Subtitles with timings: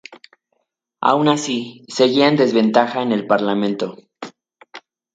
[1.09, 3.97] Aun así, seguía en desventaja en el Parlamento.